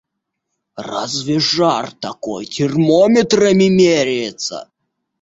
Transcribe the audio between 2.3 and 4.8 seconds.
термометрами меряется?!